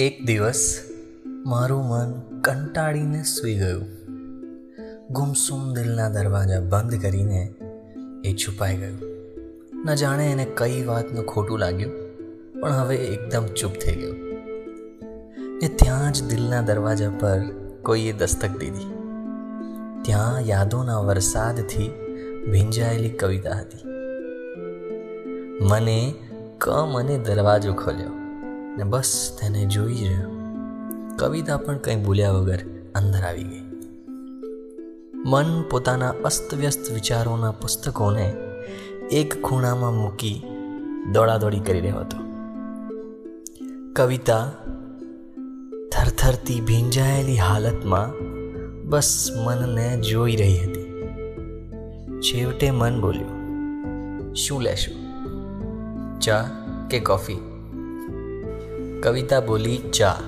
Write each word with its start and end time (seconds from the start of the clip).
એક 0.00 0.24
દિવસ 0.24 0.80
મારું 1.46 1.84
મન 1.84 2.40
કંટાળીને 2.40 3.22
સૂઈ 3.22 3.54
ગયું. 3.54 3.86
ગુમસુમ 5.10 5.74
દિલના 5.74 6.08
દરવાજા 6.08 6.60
બંધ 6.60 7.02
કરીને 7.02 7.54
એ 8.24 8.34
છુપાઈ 8.34 8.76
ગયું. 8.76 8.98
ન 9.84 9.94
જાણે 9.94 10.32
એને 10.32 10.46
કઈ 10.56 10.84
વાતનું 10.84 11.26
ખોટું 11.26 11.58
લાગ્યું, 11.58 11.92
પણ 12.60 12.72
હવે 12.72 12.96
એકદમ 12.96 13.46
ચૂપ 13.46 13.72
થઈ 13.72 13.94
ગયું. 13.96 14.16
ને 15.62 15.68
ત્યાં 15.68 16.12
જ 16.12 16.24
દિલના 16.24 16.62
દરવાજા 16.62 17.10
પર 17.10 17.40
કોઈએ 17.82 18.12
દસ્તક 18.12 18.58
દીધી. 18.58 18.94
ત્યાં 20.02 20.40
યાદોના 20.40 20.98
વરસાદથી 20.98 21.90
ભીંજાયેલી 22.52 23.08
કવિતા 23.08 23.50
હતી. 23.50 23.88
મને 25.70 26.14
કમ 26.58 26.98
અને 26.98 27.18
દરવાજો 27.18 27.72
ખોલ્યો. 27.72 28.19
ને 28.76 28.84
બસ 28.84 29.38
તેને 29.40 29.66
જોઈ 29.66 29.94
રહ્યો. 29.94 30.30
કવિતા 31.16 31.56
પણ 31.56 31.78
કંઈ 31.78 31.96
બોલ્યા 31.96 32.32
વગર 32.32 32.58
અંદર 32.94 33.20
આવી 33.20 33.44
ગઈ. 33.44 33.62
મન 35.26 35.62
પોતાના 35.70 36.14
અસ્તવ્યસ્ત 36.24 36.92
વિચારોના 36.92 37.50
પુસ્તકોને 37.50 38.34
એક 39.12 39.42
ખૂણામાં 39.42 39.94
મૂકી 39.94 40.42
દોડાદોડી 41.12 41.60
કરી 41.60 41.80
રહ્યો 41.80 42.00
હતો. 42.00 42.16
કવિતા 43.92 44.52
થરથરતી 45.92 46.60
ભીંજાયેલી 46.60 47.36
હાલતમાં 47.36 48.12
બસ 48.88 49.30
મનને 49.46 50.00
જોઈ 50.00 50.36
રહી 50.36 50.58
હતી. 50.58 50.86
છેવટે 52.20 52.70
મન 52.70 53.00
બોલ્યું, 53.00 54.34
શું 54.34 54.62
લેશું? 54.62 54.96
ચા 56.20 56.50
કે 56.90 57.00
કોફી? 57.00 57.49
કવિતા 59.02 59.40
બોલી, 59.40 59.76
ચા. 59.76 60.20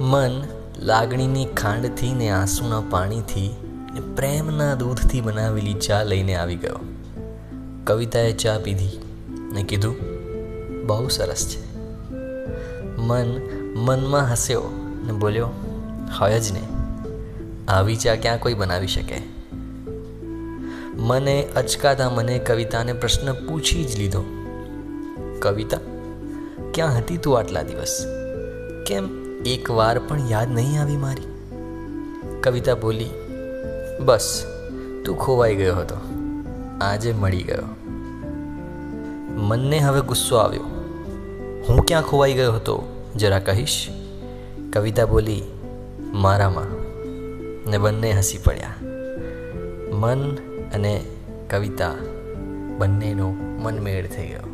મન 0.00 0.30
લાગણીની 0.78 1.46
ખાંડથી 1.46 2.14
ને 2.14 2.30
આંસુના 2.30 2.82
પાણીથી 2.90 3.54
ને 3.94 4.00
પ્રેમના 4.00 4.74
દૂધથી 4.74 5.20
બનાવેલી 5.20 5.74
ચા 5.74 6.02
લઈને 6.02 6.34
આવી 6.34 6.56
ગયો. 6.56 6.80
કવિતાએ 7.84 8.32
ચા 8.32 8.58
પીધી 8.58 8.88
ને 9.52 9.62
કીધું, 9.62 9.96
બહુ 10.86 11.08
સરસ 11.08 11.48
છે. 11.48 11.78
મન 12.96 13.40
મનમાં 13.76 14.32
હસ્યો 14.32 14.62
ને 15.06 15.12
બોલ્યો, 15.12 15.50
હોય 16.20 16.40
જ 16.40 16.52
ને. 16.52 16.62
આવી 17.68 17.96
ચા 17.96 18.14
ક્યાં 18.14 18.38
કોઈ 18.38 18.54
બનાવી 18.54 18.86
શકે? 18.86 19.16
મને 20.96 21.48
અચકાતા 21.56 22.10
મને 22.10 22.38
કવિતાને 22.38 22.92
પ્રશ્ન 22.92 23.32
પૂછી 23.32 23.84
જ 23.84 23.98
લીધો. 23.98 24.24
કવિતા 25.38 25.78
ક્યાં 26.74 26.98
હતી 26.98 27.16
તું 27.16 27.38
આટલા 27.38 27.62
દિવસ? 27.62 28.06
કેમ 28.86 29.08
એક 29.46 29.70
વાર 29.70 29.98
પણ 29.98 30.20
યાદ 30.28 30.54
નહીં 30.54 30.82
આવી 30.82 30.96
મારી? 30.96 31.22
કવિતા 32.40 32.74
બોલી, 32.74 33.10
બસ, 34.04 34.46
તું 35.04 35.18
ખોવાઈ 35.18 35.54
ગયો 35.54 35.76
હતો. 35.76 35.96
આજે 36.80 37.12
મળી 37.12 37.42
ગયો. 37.42 37.74
મનને 39.36 39.78
હવે 39.78 40.00
ગુસ્સો 40.00 40.36
આવ્યો. 40.36 40.62
હું 41.68 41.84
ક્યાં 41.84 42.02
ખોવાઈ 42.02 42.32
ગયો 42.32 42.52
હતો, 42.52 43.04
જરા 43.16 43.38
કહીશ? 43.38 43.88
કવિતા 44.72 45.06
બોલી, 45.06 45.42
મારામાં. 46.12 46.66
ને 47.70 47.78
બંને 47.78 48.12
હસી 48.12 48.38
પડ્યા. 48.38 48.74
મન 49.92 50.36
અને 50.74 51.04
કવિતા 51.50 51.90
બંનેનો 52.78 53.30
મનમેળ 53.58 54.06
થઈ 54.06 54.28
ગયો. 54.28 54.53